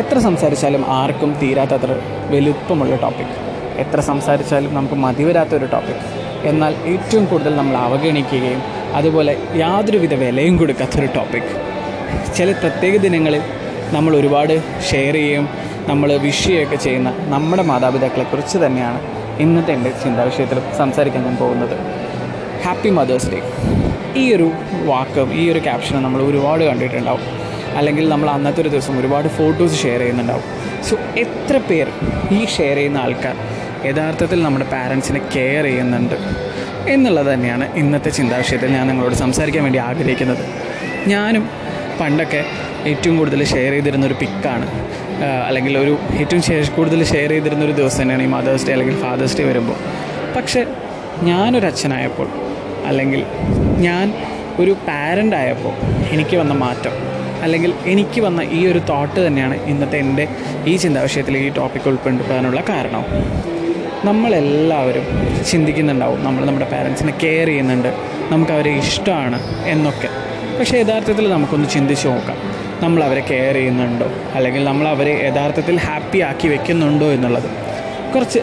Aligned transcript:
എത്ര 0.00 0.18
സംസാരിച്ചാലും 0.18 0.82
ആർക്കും 0.98 1.30
തീരാത്തത്ര 1.42 1.92
വലുപ്പമുള്ള 2.32 2.94
ടോപ്പിക് 2.96 3.34
എത്ര 3.82 4.00
സംസാരിച്ചാലും 4.00 4.74
നമുക്ക് 4.74 4.94
മതിവരാത്തൊരു 4.94 5.66
ടോപ്പിക് 5.66 6.04
എന്നാൽ 6.48 6.72
ഏറ്റവും 6.92 7.24
കൂടുതൽ 7.24 7.56
നമ്മൾ 7.56 7.76
അവഗണിക്കുകയും 7.76 8.62
അതുപോലെ 8.94 9.32
യാതൊരുവിധ 9.54 10.14
വിലയും 10.14 10.56
കൊടുക്കാത്തൊരു 10.56 11.08
ടോപ്പിക് 11.16 11.52
ചില 12.36 12.48
പ്രത്യേക 12.52 12.96
ദിനങ്ങളിൽ 12.96 13.42
നമ്മൾ 13.92 14.16
ഒരുപാട് 14.16 14.54
ഷെയർ 14.90 15.14
ചെയ്യുകയും 15.14 15.46
നമ്മൾ 15.86 16.08
വിഷയൊക്കെ 16.26 16.76
ചെയ്യുന്ന 16.76 17.12
നമ്മുടെ 17.28 17.62
മാതാപിതാക്കളെക്കുറിച്ച് 17.62 18.58
തന്നെയാണ് 18.58 19.00
ഇന്നത്തെ 19.40 19.72
എന്റെ 19.72 19.90
ചിന്താ 20.02 20.24
വിഷയത്തിൽ 20.24 20.58
സംസാരിക്കാൻ 20.78 21.22
ഞാൻ 21.24 21.36
പോകുന്നത്. 21.36 21.76
ഹാപ്പി 22.64 22.90
മദേഴ്സ് 22.90 23.30
ഡേ 23.32 23.40
ഈ 24.20 24.24
ഒരു 24.34 24.50
വാക്കും 24.90 25.28
ഈ 25.32 25.44
ഒരു 25.50 25.58
ക്യാപ്ഷനും 25.58 26.02
നമ്മൾ 26.02 26.22
ഒരുപാട് 26.22 26.62
കണ്ടിട്ടുണ്ടാവും. 26.64 27.24
അല്ലെങ്കിൽ 27.78 28.04
നമ്മൾ 28.12 28.28
അന്നത്തെ 28.36 28.60
ഒരു 28.62 28.70
ദിവസം 28.74 28.94
ഒരുപാട് 29.00 29.28
ഫോട്ടോസ് 29.38 29.76
ഷെയർ 29.82 30.00
ചെയ്യുന്നുണ്ടാവും. 30.02 30.46
സോ 30.88 30.94
എത്ര 31.24 31.56
പേർ 31.68 31.88
ഈ 32.38 32.40
ഷെയർ 32.56 32.76
ചെയ്യുന്ന 32.80 32.98
ആൾക്കാർ 33.06 33.36
യഥാർത്ഥത്തിൽ 33.88 34.38
നമ്മുടെ 34.46 34.66
പാരൻസിനെ 34.74 35.20
കെയർ 35.34 35.64
ചെയ്യുന്നുണ്ട് 35.70 36.16
എന്നുള്ളത് 36.94 37.28
തന്നെയാണ് 37.32 37.64
ഇന്നത്തെ 37.80 38.10
ചിന്താവിഷയത്തിൽ 38.18 38.70
ഞാൻ 38.76 38.86
നിങ്ങളോട് 38.90 39.16
സംസാരിക്കാൻ 39.24 39.62
വേണ്ടി 39.66 39.80
ആഗ്രഹിക്കുന്നത്. 39.88 40.44
ഞാനും 41.12 41.44
പണ്ടൊക്കെ 42.00 42.42
ഏറ്റവും 42.90 43.14
കൂടുതൽ 43.18 43.40
ഷെയർ 43.54 43.72
ചെയ്തിരുന്ന 43.76 44.04
ഒരു 44.10 44.16
പിക്കാണ് 44.22 44.66
അല്ലെങ്കിൽ 45.48 45.74
ഒരു 45.82 45.92
ഏറ്റവും 46.20 46.42
കൂടുതൽ 46.76 47.00
ഷെയർ 47.12 47.30
ചെയ്തിരുന്ന 47.34 47.64
ഒരു 47.68 47.74
ദിവസം 47.80 48.00
തന്നെയാണ് 48.02 48.24
ഈ 48.28 48.30
മദേഴ്സ് 48.36 48.66
ഡേ 48.68 48.72
അല്ലെങ്കിൽ 48.76 48.96
ഫാദേഴ്സ് 49.04 49.36
ഡേ 49.38 49.44
വരുമ്പോൾ. 49.50 49.78
പക്ഷേ 50.36 50.60
ഞാനൊരു 51.30 51.66
അച്ഛനായപ്പോൾ 51.70 52.28
അല്ലെങ്കിൽ 52.90 53.20
ഞാൻ 53.86 54.06
ഒരു 54.62 54.72
പാരന്റ് 54.88 55.36
ആയപ്പോൾ 55.40 55.74
എനിക്ക് 56.14 56.36
വന്ന 56.42 56.54
മാറ്റം 56.62 56.94
അല്ലെങ്കിൽ 57.42 57.74
എനിക്ക് 57.86 58.20
വന്ന 58.20 58.40
ഈ 58.42 58.66
ഒരു 58.66 58.78
തോട്ട് 58.78 59.26
തന്നെയാണ് 59.26 59.64
ഇന്നത്തെ 59.64 59.98
എന്റെ 59.98 60.28
ഈ 60.66 60.76
ചിന്താവിഷയത്തിൽ 60.76 61.36
ഈ 61.36 61.48
ടോപ്പിക് 61.48 61.88
ഉൾപ്പെടുത്താനുള്ള 61.88 62.62
കാരണം. 62.68 63.04
നമ്മളെല്ലാവരും 64.04 65.02
ചിന്തിക്കുന്നുണ്ടാവും. 65.50 66.24
നമ്മൾ 66.24 66.44
നമ്മുടെ 66.44 66.66
പാരൻസിനെ 66.66 67.12
കെയർ 67.22 67.46
ചെയ്യുന്നുണ്ട്. 67.46 67.94
നമുക്ക് 68.30 68.52
അവരെ 68.52 68.70
ഇഷ്ടമാണ് 68.70 69.66
എന്നൊക്കെ. 69.66 70.08
പക്ഷേ 70.58 70.78
യഥാർത്ഥത്തിൽ 70.78 71.32
നമുക്കൊന്ന് 71.32 71.68
ചിന്തിച്ച് 71.68 72.08
നോക്കാം. 72.08 72.36
നമ്മൾ 72.80 73.04
അവരെ 73.04 73.20
കെയർ 73.20 73.54
ചെയ്യുന്നുണ്ടോ? 73.54 74.06
അല്ലെങ്കിൽ 74.34 74.64
നമ്മൾ 74.64 74.88
അവരെ 74.88 75.32
യഥാർത്ഥത്തിൽ 75.34 75.78
ഹാപ്പി 75.78 76.18
ആക്കി 76.18 76.48
വെക്കുന്നുണ്ടോ 76.48 77.06
എന്നുള്ളത്. 77.06 77.50
കുറച്ച് 78.14 78.38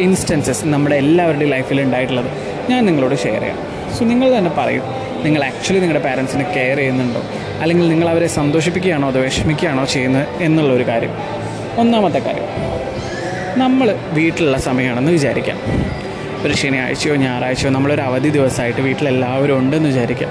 ഇൻസ്റ്റൻസസ് 0.00 0.66
നമ്മുടെ 0.66 0.96
എല്ലാവരുടെയും 0.96 1.50
ലൈഫിൽ 1.50 1.80
ഉണ്ടായിട്ടുള്ളത് 1.80 2.30
ഞാൻ 2.70 2.86
നിങ്ങളോട് 2.86 3.14
ഷെയർ 3.14 3.40
ചെയ്യാം. 3.40 3.58
സോ 3.98 4.04
നിങ്ങൾ 4.04 4.38
തന്നെ 4.38 4.50
പറയും 4.58 5.01
നിങ്ങൾ 5.22 5.44
ആക്ച്വലി 5.44 5.80
നിങ്ങളുടെ 5.80 6.04
പാരൻസിനെ 6.04 6.52
കെയർ 6.52 6.76
ചെയ്യുന്നുണ്ടോ? 6.76 7.22
അല്ലെങ്കിൽ 7.60 7.88
നിങ്ങൾ 7.88 8.08
അവരെ 8.08 8.26
സന്തോഷിപ്പിക്കുകയാണോ 8.26 9.08
അതോ 9.08 9.20
വിഷമിക്കുകയാണോ 9.20 9.84
ചെയ്യുന്നത് 9.84 10.28
എന്നുള്ളൊരു 10.40 10.88
കാര്യം. 10.88 11.10
ഒന്നാമത്തെ 11.78 12.18
കാര്യം 12.18 12.44
നമ്മൾ 13.58 13.98
വീട്ടിലുള്ള 14.12 14.58
സമയമാണെന്ന് 14.58 15.12
വിചാരിക്കാം. 15.12 15.58
ഒരു 16.42 16.52
ശനിയാഴ്ചയോ 16.52 17.14
ഞായറാഴ്ചയോ 17.14 17.70
നമ്മളൊരു 17.70 18.00
അവധി 18.00 18.28
ദിവസമായിട്ട് 18.28 18.80
വീട്ടിലെല്ലാവരും 18.80 19.58
ഉണ്ടെന്ന് 19.58 19.88
വിചാരിക്കാം. 19.88 20.28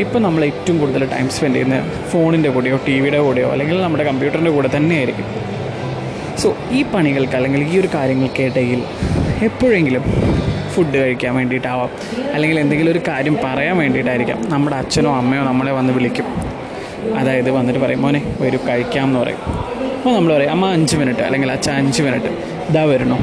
ഇപ്പം 0.00 0.22
നമ്മൾ 0.22 0.44
ഏറ്റവും 0.44 0.78
കൂടുതൽ 0.78 1.04
ടൈം 1.04 1.28
സ്പെൻഡ് 1.28 1.54
ചെയ്യുന്നത് 1.54 2.10
ഫോണിന്റെ 2.10 2.50
കൂടെയോ 2.50 2.80
ടി 2.88 3.00
വിയുടെ 3.00 3.18
കൂടെയോ 3.18 3.50
അല്ലെങ്കിൽ 3.50 3.82
നമ്മുടെ 3.82 4.04
കമ്പ്യൂട്ടറിന്റെ 4.04 4.50
കൂടെ 4.50 4.70
തന്നെയായിരിക്കും. 4.76 5.24
സോ 6.38 6.56
ഈ 6.70 6.82
പണികൾക്ക് 6.82 7.36
അല്ലെങ്കിൽ 7.36 7.62
ഈ 7.62 7.78
ഒരു 7.78 7.88
കാര്യങ്ങൾക്കിടയിൽ 7.94 8.82
എപ്പോഴെങ്കിലും 9.42 10.04
ഫുഡ് 10.74 10.98
കഴിക്കാൻ 10.98 11.34
വേണ്ടിയിട്ടാവാം. 11.34 11.90
അല്ലെങ്കിൽ 12.34 12.60
എന്തെങ്കിലും 12.60 12.92
ഒരു 12.92 13.00
കാര്യം 13.08 13.38
പറയാൻ 13.44 13.76
വേണ്ടിയിട്ടായിരിക്കാം. 13.78 14.50
നമ്മുടെ 14.50 14.76
അച്ഛനോ 14.76 15.16
അമ്മയോ 15.16 15.42
നമ്മളെ 15.42 15.72
വന്ന് 15.72 15.92
വിളിക്കും. 15.92 16.24
അതായത് 17.18 17.50
വന്നിട്ട് 17.50 17.80
പറയും 17.80 18.02
മോനെ 18.02 18.36
വരൂ 18.40 18.58
കഴിക്കാം 18.68 19.04
എന്ന് 19.04 19.20
പറയും. 19.20 19.38
അപ്പോൾ 19.96 20.14
നമ്മൾ 20.14 20.36
പറയും 20.36 20.50
അമ്മ 20.50 20.72
അഞ്ച് 20.72 20.96
മിനിറ്റ്. 20.96 21.20
അല്ലെങ്കിൽ 21.20 21.52
അച്ഛൻ 21.52 21.72
അഞ്ച് 21.72 22.02
മിനിറ്റ്. 22.02 22.26
ഇതാ 22.70 22.82
വരണോ? 22.82 23.18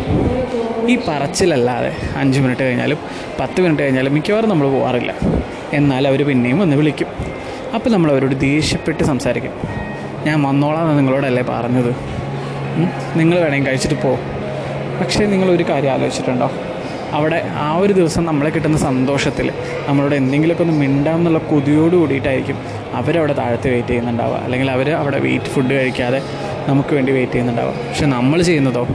ഈ 0.89 0.97
പറച്ചിലല്ലാതെ 1.07 1.95
അഞ്ച് 2.15 2.39
മിനിറ്റ് 2.39 2.61
കഴിഞ്ഞാലും 2.61 2.97
പത്ത് 3.39 3.61
മിനിറ്റ് 3.61 3.83
കഴിഞ്ഞാലും 3.83 4.13
മിക്കവാറും 4.13 4.49
നമ്മൾ 4.49 4.71
പോകാറില്ല 4.71 5.13
എന്നാൽ 5.73 6.07
അവർ 6.07 6.27
പിന്നെയും 6.27 6.59
വന്ന് 6.59 6.75
വിളിക്കും. 6.75 7.07
അപ്പോൾ 7.75 7.89
നമ്മൾ 7.89 8.11
അവരോട് 8.11 8.39
ദേഷ്യപ്പെട്ട് 8.39 9.03
സംസാരിക്കും. 9.03 9.51
ഞാൻ 10.25 10.43
വന്നോളാന്ന് 10.43 10.97
നിങ്ങളോടല്ലേ 10.97 11.43
പറഞ്ഞത്? 11.43 11.95
നിങ്ങൾ 13.15 13.39
വേണമെങ്കിൽ 13.39 13.69
കഴിച്ചിട്ട് 13.69 13.95
പോ. 13.95 14.19
പക്ഷേ 14.99 15.25
നിങ്ങൾ 15.25 15.51
ഒരു 15.51 15.63
കാര്യം 15.63 15.91
ആലോചിച്ചിട്ടുണ്ടോ? 15.91 16.51
അവിടെ 17.11 17.49
ആ 17.53 17.77
ഒരു 17.77 17.93
ദിവസം 17.93 18.25
നമ്മളെ 18.25 18.49
കിട്ടുന്ന 18.49 18.77
സന്തോഷത്തിൽ 18.77 19.51
നമ്മളോട് 19.87 20.15
എന്തെങ്കിലുമൊക്കെ 20.15 20.63
ഒന്ന് 20.63 20.75
മിണ്ടാം 20.75 21.15
എന്നുള്ള 21.15 21.39
കൊതിയോട് 21.39 21.95
കൂടിയിട്ടായിരിക്കും 21.95 22.57
അവരവിടെ 22.93 23.33
താഴത്ത് 23.33 23.69
വെയിറ്റ് 23.69 23.89
ചെയ്യുന്നുണ്ടാവുക. 23.89 24.37
അല്ലെങ്കിൽ 24.37 24.71
അവർ 24.71 24.89
അവിടെ 24.91 25.19
വെയിറ്റ് 25.19 25.45
ഫുഡ് 25.45 25.73
കഴിക്കാതെ 25.73 26.21
നമുക്ക് 26.67 26.95
വേണ്ടി 26.95 27.11
വെയിറ്റ് 27.11 27.33
ചെയ്യുന്നുണ്ടാവുക. 27.33 27.73
പക്ഷെ 27.73 28.05
നമ്മൾ 28.05 28.41
ചെയ്യുന്നതോ? 28.41 28.87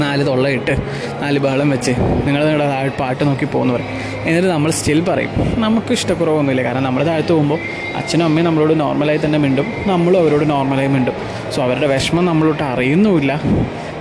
നാല് 0.00 0.26
തൊള്ളയിട്ട് 0.26 0.76
നാല് 1.22 1.38
ബഹളം 1.38 1.70
വെച്ച് 1.70 1.90
നിങ്ങൾ 2.26 2.44
നിങ്ങളുടെ 2.44 2.68
താഴെ 2.68 2.88
പാട്ട് 2.88 3.24
നോക്കി 3.24 3.44
പോകുന്നു 3.44 3.74
പറയും 3.74 3.88
എന്നിട്ട് 4.26 4.48
നമ്മൾ 4.48 4.70
സ്റ്റിൽ 4.70 5.00
പറയും 5.00 5.30
നമുക്ക് 5.60 5.92
ഇഷ്ടക്കുറവൊന്നുമില്ല. 5.92 6.62
കാരണം 6.62 6.82
നമ്മൾ 6.82 7.06
താഴത്ത് 7.06 7.32
പോകുമ്പോൾ 7.32 7.58
അച്ഛനും 7.96 8.24
അമ്മയും 8.24 8.46
നമ്മളോട് 8.46 8.80
നോർമലായി 8.80 9.20
തന്നെ 9.24 9.38
മിണ്ടും. 9.38 9.66
നമ്മളും 9.86 10.20
അവരോട് 10.20 10.50
നോർമലായി 10.50 10.86
മിണ്ടും. 10.86 11.14
സോ 11.52 11.62
അവരുടെ 11.62 11.86
വിഷമം 11.86 12.24
നമ്മളോട്ട് 12.24 12.62
അറിയുന്നുമില്ല. 12.62 13.40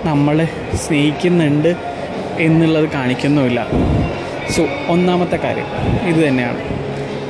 നമ്മൾ 0.06 0.48
സ്നേഹിക്കുന്നുണ്ട്. 0.75 1.97
എന്നുള്ളത് 2.40 2.90
കാണിക്കുന്നുമില്ല. 2.90 3.68
സോ 4.52 4.68
ഒന്നാമത്തെ 4.88 5.36
കാര്യം 5.36 5.66
ഇത് 6.08 6.28
തന്നെയാണ്. 6.28 6.58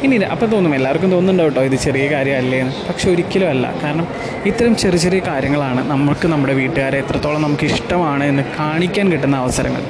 ഇനി 0.04 0.16
അപ്പോൾ 0.16 0.32
അപ്പം 0.32 0.50
തോന്നും 0.50 0.76
എല്ലാവർക്കും 0.76 1.12
തോന്നുന്നുണ്ടോ 1.12 1.44
കേട്ടോ 1.44 1.62
ഇത് 1.62 1.76
ചെറിയ 1.76 2.12
കാര്യമല്ലേ 2.12 2.60
എന്ന്? 2.60 2.88
പക്ഷെ 2.88 3.12
ഒരിക്കലും 3.12 3.50
അല്ല. 3.50 3.74
കാരണം 3.84 4.08
ഇത്തരം 4.46 4.76
ചെറിയ 4.76 5.00
ചെറിയ 5.00 5.20
കാര്യങ്ങളാണ് 5.28 5.90
നമുക്ക് 5.90 6.28
നമ്മുടെ 6.28 6.54
വീട്ടുകാരെ 6.54 6.98
എത്രത്തോളം 6.98 7.42
നമുക്ക് 7.42 7.64
ഇഷ്ടമാണ് 7.64 8.24
എന്ന് 8.24 8.44
കാണിക്കാൻ 8.60 9.12
കിട്ടുന്ന 9.12 9.36
അവസരങ്ങൾ. 9.36 9.82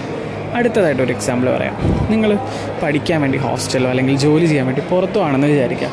അടുത്തതായിട്ട് 0.54 1.02
ഒരു 1.02 1.14
എക്സാമ്പിൾ 1.14 1.58
പറയാം. 1.58 1.76
നിങ്ങൾ 2.12 2.38
പഠിക്കാൻ 2.84 3.22
വേണ്ടി 3.22 3.38
ഹോസ്റ്റലോ 3.38 3.90
അല്ലെങ്കിൽ 3.90 4.18
ജോലി 4.18 4.46
ചെയ്യാൻ 4.46 4.66
വേണ്ടി 4.66 4.82
പുറത്തോ 4.82 5.24
ആണെന്ന് 5.24 5.48
വിചാരിക്കാം 5.48 5.92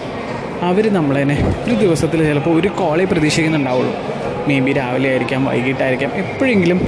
അവർ 0.62 0.95
നമ്മളതിനെ 0.95 1.55
ഒരു 1.67 1.75
ദിവസത്തിൽ 1.75 2.25
ചിലപ്പോൾ 2.25 2.61
ഒരു 2.61 2.69
കോളേ 2.69 3.05
പ്രതീക്ഷിക്കുന്നുണ്ടാവുള്ളൂ. 3.05 3.95
മേ 4.49 4.61
ബി 4.61 4.73
രാവിലെ 4.73 5.11
ആയിരിക്കാം 5.11 5.45
വൈകിട്ടായിരിക്കാം 5.45 6.11
എപ്പോഴെങ്കിലും 6.15 6.81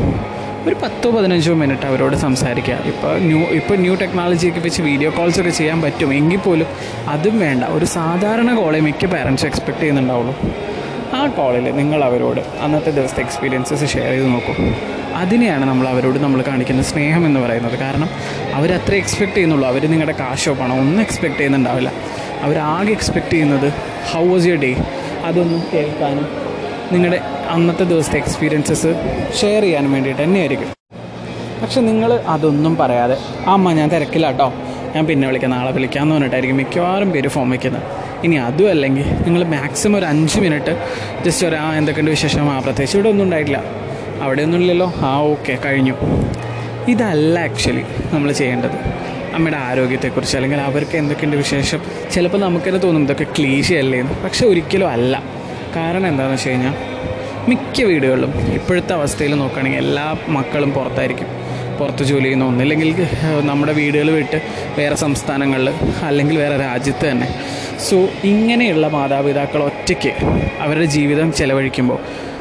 ഒരു 0.69 0.75
പത്തോ 0.75 1.11
പതിനഞ്ചോ 1.11 1.55
മിനിറ്റ് 1.55 1.83
അവരോട് 1.83 2.17
സംസാരിക്കുക. 2.17 2.75
ഇപ്പോൾ 2.75 3.19
ന്യൂ 3.19 3.39
ഇപ്പോൾ 3.39 3.77
ന്യൂ 3.77 3.95
ടെക്നോളജിയൊക്കെ 3.95 4.61
വെച്ച് 4.61 4.83
വീഡിയോ 4.83 5.11
കോൾസ് 5.11 5.41
ഒക്കെ 5.41 5.51
ചെയ്യാൻ 5.51 5.83
പറ്റും. 5.83 6.15
എങ്കിൽ 6.15 6.39
പോലും 6.39 6.67
അതും 7.09 7.41
വേണ്ട. 7.41 7.65
ഒരു 7.65 7.85
സാധാരണ 7.85 8.55
കോളേ 8.55 8.81
മിക്ക 8.81 9.07
പാരൻസ് 9.07 9.47
എക്സ്പെക്ട് 9.47 9.81
ചെയ്യുന്നുണ്ടാവുള്ളൂ. 9.81 10.37
ആ 11.15 11.27
കോളിൽ 11.27 11.77
നിങ്ങൾ 11.77 12.05
അവരോട് 12.05 12.41
അന്നത്തെ 12.61 12.91
ദിവസത്തെ 12.91 13.21
എക്സ്പീരിയൻസസ് 13.21 13.93
ഷെയർ 13.93 14.11
ചെയ്ത് 14.11 14.27
നോക്കൂ. 14.27 14.55
അതിനെയാണ് 15.15 15.65
നമ്മൾ 15.65 15.89
അവരോട് 15.89 16.19
നമ്മൾ 16.19 16.43
കാണിക്കുന്ന 16.43 16.83
സ്നേഹം 16.83 17.27
എന്ന് 17.27 17.41
പറയുന്നത്. 17.41 17.79
കാരണം 17.79 18.09
അവരത്ര 18.55 18.95
എക്സ്പെക്ട് 18.95 19.35
ചെയ്യുന്നുള്ളൂ. 19.35 19.69
അവർ 19.69 19.91
നിങ്ങളുടെ 19.91 20.19
കാശോ 20.19 20.55
പണമോ 20.55 20.79
ഒന്നും 20.79 21.01
എക്സ്പെക്ട് 21.01 21.37
ചെയ്യുന്നുണ്ടാവില്ല. 21.37 21.93
അവരാകെ 22.43 22.91
എക്സ്പെക്ട് 22.91 23.31
ചെയ്യുന്നത് 23.31 23.73
ഹൗ 24.13 24.27
വാസ് 24.27 24.47
യുവർ 24.47 24.59
ഡേ 24.59 24.77
അതൊന്നും 25.25 25.63
കേൾക്കാനും 25.75 26.46
നിങ്ങളുടെ 26.93 27.17
അന്നത്തെ 27.51 27.85
ദിവസത്തെ 27.85 28.17
എക്സ്പീരിയൻസസ് 28.17 28.95
ഷെയർ 29.41 29.63
ചെയ്യാൻ 29.63 29.93
വേണ്ടിയിട്ട് 29.93 30.23
തന്നെയായിരിക്കും. 30.23 30.69
പക്ഷെ 31.63 31.81
നിങ്ങൾ 31.81 32.13
അതൊന്നും 32.13 32.77
പറയാതെ 32.77 33.17
"ആ, 33.47 33.53
അമ്മ 33.53 33.73
ഞാൻ 33.73 33.89
തിരക്കില്ല 33.89 34.27
കേട്ടോ 34.27 34.53
ഞാൻ 34.95 35.07
പിന്നെ 35.07 35.29
വിളിക്കാം 35.29 35.51
നാളെ 35.51 35.73
വിളിക്കാമെന്ന് 35.73 36.15
പറഞ്ഞിട്ടായിരിക്കും 36.15 36.57
മിക്കവാറും 36.57 37.13
പേര് 37.13 37.29
ഫോം 37.29 37.51
വയ്ക്കുന്നത് 37.51 37.83
ഇനി 38.25 38.35
അതും 38.37 38.71
അല്ലെങ്കിൽ 38.71 39.03
നിങ്ങൾ 39.03 39.45
മാക്സിമം 39.45 39.99
ഒരു 39.99 40.05
അഞ്ച് 40.05 40.41
മിനിറ്റ് 40.41 40.87
ജസ്റ്റ് 41.25 41.47
ഒരു 41.47 41.57
ആ 41.57 41.75
എന്തൊക്കെയുണ്ട് 41.75 42.11
വിശേഷം? 42.11 42.51
ആ 42.51 42.59
പ്രത്യേകിച്ച് 42.59 42.97
ഇവിടെ 42.97 43.09
ഒന്നും 43.09 43.25
ഉണ്ടായിട്ടില്ല. 43.25 43.63
അവിടെ 44.23 44.43
ഒന്നും 44.43 44.59
ഇല്ലല്ലോ. 44.59 44.93
ആ 44.97 45.21
ഓക്കെ 45.21 45.59
കഴിഞ്ഞു. 45.65 45.95
ഇതല്ല 46.89 47.39
ആക്ച്വലി 47.39 47.85
നമ്മൾ 48.13 48.33
ചെയ്യേണ്ടത്. 48.33 48.77
അമ്മയുടെ 49.35 49.57
ആരോഗ്യത്തെക്കുറിച്ച് 49.57 50.37
അല്ലെങ്കിൽ 50.37 50.61
അവർക്ക് 50.61 50.97
എന്തൊക്കെയുണ്ട് 50.97 51.37
വിശേഷം. 51.37 51.81
ചിലപ്പോൾ 52.13 52.39
നമുക്കെന്നെ 52.39 52.81
തോന്നും 52.81 53.03
ഇതൊക്കെ 53.03 53.25
ക്ലീശയല്ലേ 53.25 54.03
പക്ഷെ 54.03 54.47
ഒരിക്കലും 54.47 54.91
അല്ല. 54.91 55.36
കാരണം 55.77 56.07
എന്താണെന്ന് 56.07 56.37
വെച്ച് 56.37 56.51
കഴിഞ്ഞാൽ 56.51 56.75
മിക്ക 57.49 57.83
വീടുകളിലും 57.83 58.33
ഇപ്പോഴത്തെ 58.53 58.93
അവസ്ഥയിൽ 58.95 59.35
നോക്കുകയാണെങ്കിൽ 59.35 59.79
എല്ലാ 59.79 60.17
മക്കളും 60.29 60.71
പുറത്തായിരിക്കും. 60.71 61.29
പുറത്ത് 61.79 62.05
ജോലി 62.05 62.23
ചെയ്യുന്ന 62.23 62.45
ഒന്നില്ലെങ്കിൽ 62.45 62.87
ഇല്ലെങ്കിൽ 62.89 63.41
നമ്മുടെ 63.47 63.73
വീടുകൾ 63.73 64.11
വിട്ട് 64.11 64.39
വേറെ 64.79 64.95
സംസ്ഥാനങ്ങളിൽ 64.95 65.69
അല്ലെങ്കിൽ 66.03 66.39
വേറെ 66.39 66.57
രാജ്യത്ത് 66.57 67.11
തന്നെ. 67.11 67.29
സോ 67.89 67.97
ഇങ്ങനെയുള്ള 68.25 68.87
മാതാപിതാക്കൾ 68.89 69.63
ഒറ്റയ്ക്ക് 69.63 70.13
അവരുടെ 70.61 70.85
ജീവിതം 70.85 71.33
ചിലവഴിക്കുമ്പോൾ 71.33 71.99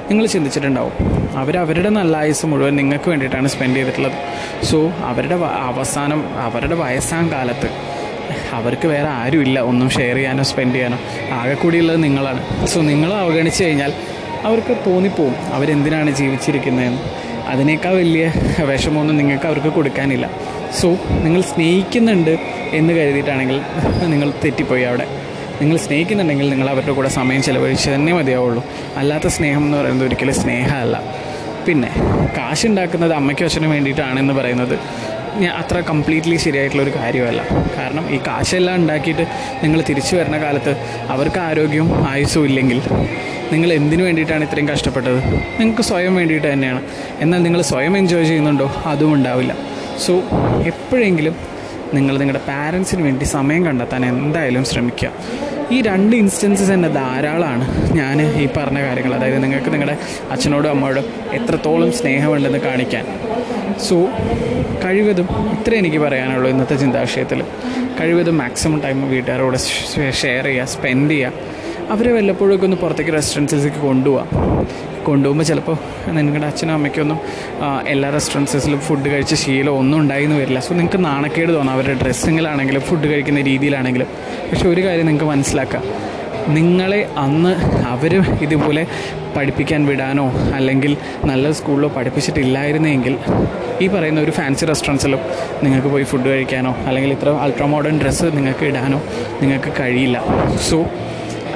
നിങ്ങൾ 0.09 0.25
ചിന്തിച്ചിട്ടുണ്ടാവും 0.25 0.93
അവർ 1.37 1.57
അവരുടെ 1.57 1.89
നല്ല 1.89 2.17
ആയുസ് 2.17 2.45
മുഴുവൻ 2.45 2.75
നിങ്ങൾക്ക് 2.75 3.09
വേണ്ടിയിട്ടാണ് 3.09 3.47
സ്പെൻഡ് 3.47 3.75
ചെയ്തിട്ടുള്ളത്. 3.75 4.17
സോ 4.65 4.79
അവരുടെ 5.09 5.35
അവസാനം 5.69 6.21
അവരുടെ 6.37 6.75
വയസ്സാം 6.75 7.31
കാലത്ത് 7.31 7.69
അവർക്ക് 8.51 8.87
വേറെ 8.87 9.07
ആരുമില്ല. 9.07 9.59
ഒന്നും 9.59 9.89
ഷെയർ 9.89 10.15
ചെയ്യാനോ 10.15 10.43
സ്പെൻഡ് 10.43 10.75
ചെയ്യാനോ. 10.75 10.99
ആകെ 11.33 11.53
കൂടിയുള്ളത് 11.53 12.03
നിങ്ങളാണ്. 12.03 12.67
സോ 12.67 12.81
നിങ്ങൾ 12.81 13.13
അവഗണിച്ച് 13.13 13.63
കഴിഞ്ഞാൽ 13.63 13.93
അവർക്ക് 14.43 14.77
തോന്നിപ്പോവും. 14.87 15.35
അവരെന്തിനാണ് 15.53 16.11
ജീവിച്ചിരിക്കുന്നതെന്ന്. 16.11 17.25
അതിനേക്കാൾ 17.47 17.95
വലിയ 17.95 18.31
വിഷമമൊന്നും 18.63 19.17
നിങ്ങൾക്ക് 19.17 19.45
അവർക്ക് 19.45 19.67
കൊടുക്കാനില്ല. 19.67 20.29
സോ 20.81 20.89
നിങ്ങൾ 21.23 21.41
സ്നേഹിക്കുന്നുണ്ട് 21.41 22.37
എന്ന് 22.73 22.93
കരുതിയിട്ടാണെങ്കിൽ 22.93 23.61
നിങ്ങൾ 24.05 24.31
തെറ്റിപ്പോയി 24.43 24.83
അവിടെ. 24.83 25.05
നിങ്ങൾ 25.61 25.77
സ്നേഹിക്കുന്നുണ്ടെങ്കിൽ 25.77 26.49
നിങ്ങൾ 26.49 26.69
അവരുടെ 26.69 26.91
കൂടെ 26.91 27.09
സമയം 27.09 27.43
ചിലവഴിച്ച് 27.43 27.89
തന്നെ 27.89 28.13
മതിയാവുള്ളൂ. 28.13 28.65
അല്ലാത്ത 28.95 29.27
സ്നേഹം 29.27 29.63
എന്ന് 29.63 29.77
പറയുന്നത് 29.77 30.07
ഒരിക്കലും 30.07 30.35
സ്നേഹമല്ല. 30.35 31.01
പിന്നെ 31.67 31.89
കാശുണ്ടാക്കുന്നത് 32.37 33.13
അമ്മയ്ക്കും 33.13 33.45
അച്ഛനും 33.45 33.71
വേണ്ടിയിട്ടാണെന്ന് 33.71 34.33
പറയുന്നത്. 34.33 34.79
അത്ര 35.43 35.79
കംപ്ലീറ്റ്ലി 35.79 36.35
ശരിയായിട്ടുള്ള 36.35 36.83
ഒരു 36.83 36.95
കാര്യമല്ല. 36.95 37.43
കാരണം 37.77 38.15
ഈ 38.15 38.17
കാശെല്ലാം 38.17 38.75
ഉണ്ടാക്കിയിട്ട് 38.75 39.27
നിങ്ങൾ 39.63 39.83
തിരിച്ചു 39.89 40.15
വരുന്ന 40.15 40.37
കാലത്ത് 40.37 40.75
അവർക്ക് 41.09 41.39
ആരോഗ്യവും 41.39 42.09
ആയുസ്സും 42.09 42.45
ഇല്ലെങ്കിൽ 42.45 42.81
നിങ്ങൾ 43.51 43.73
എന്തിനു 43.73 44.03
വേണ്ടിയിട്ടാണ് 44.03 44.43
ഇത്രയും 44.43 44.67
കഷ്ടപ്പെട്ടത്? 44.67 45.23
നിങ്ങൾക്ക് 45.59 45.81
സ്വയം 45.81 46.15
വേണ്ടിയിട്ട് 46.15 46.53
തന്നെയാണ്. 46.53 46.81
എന്നാൽ 47.19 47.43
നിങ്ങൾ 47.43 47.61
സ്വയം 47.61 47.97
എൻജോയ് 47.97 48.25
ചെയ്യുന്നുണ്ടോ? 48.25 48.73
അതും 48.85 49.13
ഉണ്ടാവില്ല. 49.13 49.55
സോ 50.05 50.13
എപ്പോഴെങ്കിലും 50.65 51.35
നിങ്ങൾ 51.93 52.17
നിങ്ങളുടെ 52.17 52.45
പാരൻസിന് 52.47 53.01
വേണ്ടി 53.01 53.25
സമയം 53.25 53.65
കണ്ടെത്താൻ 53.65 54.05
എന്തായാലും 54.05 54.65
ശ്രമിക്കുക. 54.65 55.11
ഈ 55.71 55.81
രണ്ട് 55.81 56.15
ഇൻസ്റ്റൻസസ് 56.15 56.71
തന്നെ 56.71 56.89
ധാരാളമാണ്. 56.89 57.93
ഞാൻ 57.93 58.21
ഈ 58.21 58.47
പറഞ്ഞ 58.57 58.81
കാര്യങ്ങൾ 58.81 59.13
അതായത് 59.15 59.43
നിങ്ങൾക്ക് 59.43 59.73
നിങ്ങളുടെ 59.73 59.97
അച്ഛനോടും 60.31 60.69
അമ്മയോടും 60.69 61.05
എത്രത്തോളം 61.33 61.91
സ്നേഹമുണ്ടെന്ന് 61.91 62.57
കാണിക്കാൻ. 62.57 63.05
സോ 63.89 64.07
കഴിവതും 64.85 65.27
ഇത്രേ 65.59 65.77
എനിക്ക് 65.77 65.97
പറയാനുള്ളൂ 65.97 66.51
ഇന്നത്തെ 66.51 66.75
ചിന്താവിഷയത്തിൽ. 66.75 67.43
കഴിവതും 68.01 68.37
മാക്സിമം 68.37 68.81
ടൈം 68.81 69.09
വീട്ടുകാരോട് 69.09 69.57
ഷെയർ 70.11 70.43
ചെയ്യുക 70.43 70.65
സ്പെൻഡ് 70.65 71.11
ചെയ്യുക. 71.11 71.31
അവരെ 71.89 72.11
വല്ലപ്പോഴൊക്കെ 72.13 72.65
ഒന്ന് 72.65 72.77
പുറത്തേക്ക് 72.77 73.11
റെസ്റ്റോറൻസിലേക്ക് 73.11 73.77
കൊണ്ടുപോകാം 73.77 74.29
കൊണ്ടുപോകുമ്പോൾ 75.03 75.43
ചിലപ്പോൾ 75.43 76.11
നിങ്ങളുടെ 76.11 76.47
അച്ഛനും 76.47 76.73
അമ്മയ്ക്കൊന്നും 76.73 77.19
എല്ലാ 77.87 78.09
റെസ്റ്റോറൻസിലും 78.09 78.79
ഫുഡ് 78.79 79.09
കഴിച്ച 79.09 79.33
ശീലം 79.33 79.77
ഒന്നും 79.77 79.99
ഉണ്ടായിന്ന് 79.99 80.35
വരില്ല. 80.35 80.59
സോ 80.59 80.75
നിങ്ങൾക്ക് 80.75 81.05
നാണക്കേട് 81.05 81.53
തോന്നാം. 81.53 81.75
അവരുടെ 81.75 81.99
ഡ്രസ്സിങ്ങിലാണെങ്കിലും 82.03 82.81
ഫുഡ് 82.81 83.07
കഴിക്കുന്ന 83.07 83.41
രീതിയിലാണെങ്കിലും. 83.41 84.07
പക്ഷെ 84.51 84.69
ഒരു 84.69 84.81
കാര്യം 84.85 85.05
നിങ്ങൾക്ക് 85.05 85.31
മനസ്സിലാക്കാം. 85.31 85.83
നിങ്ങളെ 86.47 87.09
അന്ന് 87.17 87.83
അവർ 87.85 88.21
ഇതുപോലെ 88.41 88.87
പഠിപ്പിക്കാൻ 89.37 89.85
വിടാനോ 89.85 90.31
അല്ലെങ്കിൽ 90.53 90.97
നല്ല 91.25 91.51
സ്കൂളിലോ 91.51 91.89
പഠിപ്പിച്ചിട്ടില്ലായിരുന്നെങ്കിൽ 91.89 93.17
ഈ 93.81 93.87
പറയുന്ന 93.87 94.21
ഒരു 94.21 94.31
ഫാൻസി 94.31 94.65
റെസ്റ്റോറന്റ്സിലും 94.65 95.19
നിങ്ങൾക്ക് 95.63 95.87
പോയി 95.87 96.03
ഫുഡ് 96.03 96.25
കഴിക്കാനോ 96.25 96.75
അല്ലെങ്കിൽ 96.85 97.11
ഇത്ര 97.11 97.29
അൾട്രാ 97.29 97.65
മോഡേൺ 97.65 98.01
ഡ്രസ്സ് 98.01 98.25
നിങ്ങൾക്ക് 98.25 98.65
ഇടാനോ 98.65 99.01
നിങ്ങൾക്ക് 99.41 99.73
കഴിയില്ല. 99.79 100.23
സോ 100.69 100.85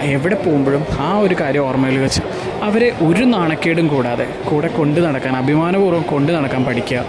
എവിടെ 0.01 0.35
പോകുമ്പോഴും 0.35 0.85
ആ 0.99 1.17
ഒരു 1.17 1.35
കാര്യം 1.41 1.67
ഓർമ്മയിൽ 1.67 1.97
വെച്ച് 1.97 2.21
അവരെ 2.63 2.95
ഒരു 3.01 3.23
നാണക്കേടും 3.23 3.87
കൂടാതെ 3.87 4.27
കൂടെ 4.49 4.67
കൊണ്ടു 4.67 5.01
നടക്കാൻ 5.01 5.37
അഭിമാനപൂർവം 5.37 6.01
കൊണ്ടു 6.01 6.31
നടക്കാൻ 6.31 6.65
പഠിക്കുക. 6.65 7.05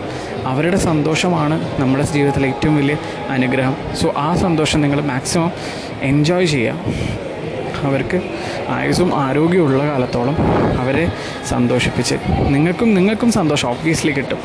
അവരുടെ 0.46 0.76
സന്തോഷമാണ് 0.76 1.80
നമ്മുടെ 1.80 2.02
ജീവിതത്തിലെ 2.02 2.48
ഏറ്റവും 2.48 2.76
വലിയ 2.76 2.96
അനുഗ്രഹം. 3.28 3.76
സോ 3.96 4.14
ആ 4.16 4.36
സന്തോഷം 4.36 4.80
നിങ്ങൾ 4.80 5.00
മാക്സിമം 5.00 5.52
എൻജോയ് 6.02 6.46
ചെയ്യുക. 6.46 6.74
അവർക്ക് 7.82 8.20
ആയുസ്സും 8.68 9.20
ആരോഗ്യമുള്ള 9.20 9.84
കാലത്തോളം 9.86 10.36
അവരെ 10.80 11.08
സന്തോഷിപ്പിച്ച് 11.48 12.14
നിങ്ങൾക്കും 12.48 12.94
നിങ്ങൾക്കും 12.94 13.32
സന്തോഷം 13.32 13.68
ഓബ്വിയസ്ലി 13.68 14.12
കിട്ടും. 14.12 14.38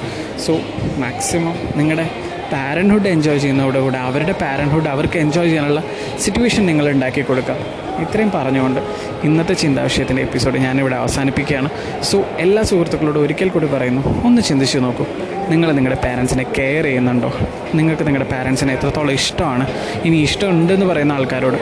സോ 0.46 0.54
മാക്സിമം 0.98 1.56
നിങ്ങളുടെ 1.76 2.10
പാരൻഹുഡ് 2.54 3.08
എൻജോയ് 3.08 3.40
ചെയ്യുന്നതോടെ 3.40 3.80
കൂടെ 3.80 3.98
അവരുടെ 3.98 4.32
പാരൻഹുഡ് 4.32 4.88
അവർക്ക് 4.88 5.18
എൻജോയ് 5.18 5.48
ചെയ്യാനുള്ള 5.48 5.84
സിറ്റുവേഷൻ 6.20 6.66
നിങ്ങൾ 6.66 6.90
ഉണ്ടാക്കി 6.90 7.22
കൊടുക്കുക 7.22 7.56
ഇത്രയും 8.02 8.32
പറഞ്ഞുകൊണ്ട് 8.36 8.82
ഇന്നത്തെ 9.24 9.54
ചിന്താവിഷയത്തിന്റെ 9.54 10.22
എപ്പിസോഡ് 10.22 10.58
ഞാനിവിടെ 10.58 10.96
അവസാനിപ്പിക്കുകയാണ്. 10.96 11.70
സോ 12.04 12.24
എല്ലാ 12.40 12.64
സുഹൃത്തുക്കളോടും 12.64 13.22
ഒരിക്കൽ 13.22 13.50
കൂടി 13.50 13.68
പറയുന്നു 13.68 14.26
ഒന്ന് 14.26 14.42
ചിന്തിച്ചു 14.42 14.80
നോക്കൂ. 14.80 15.06
നിങ്ങൾ 15.50 15.72
നിങ്ങളുടെ 15.72 16.02
പാരൻസിനെ 16.02 16.46
കെയർ 16.58 16.84
ചെയ്യുന്നുണ്ടോ? 16.84 17.34
നിങ്ങൾക്ക് 17.76 18.08
നിങ്ങളുടെ 18.08 18.30
പാരൻസിനെ 18.30 18.74
എത്രത്തോളം 18.74 19.12
ഇഷ്ടമാണ്? 19.12 19.68
ഇനി 20.04 20.18
ഇഷ്ടമുണ്ടെന്ന് 20.18 20.86
പറയുന്ന 20.86 21.14
ആൾക്കാരോട് 21.14 21.58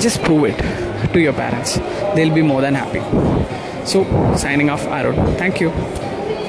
just 0.00 0.22
prove 0.22 0.44
it 0.44 1.12
to 1.12 1.20
your 1.20 1.32
parents. 1.32 1.78
They'll 2.14 2.34
be 2.34 2.42
more 2.42 2.60
than 2.60 2.74
happy. 2.74 3.00
So 3.86 4.04
signing 4.36 4.70
off 4.70 4.86
aaron 4.86 5.16
thank 5.36 5.60
you 5.60 5.70